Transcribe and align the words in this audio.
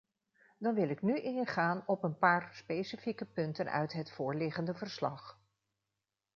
Dan 0.57 0.73
wil 0.73 0.89
ik 0.89 1.01
nu 1.01 1.17
ingaan 1.19 1.83
op 1.87 2.03
een 2.03 2.17
paar 2.17 2.49
specifieke 2.53 3.25
punten 3.25 3.71
uit 3.71 3.93
het 3.93 4.11
voorliggende 4.11 4.73
verslag. 4.73 5.39